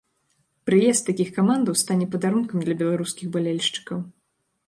Прыезд 0.67 1.03
такіх 1.09 1.27
камандаў 1.35 1.77
стане 1.83 2.07
падарункам 2.15 2.57
для 2.65 2.75
беларускіх 2.81 3.27
балельшчыкаў. 3.35 3.99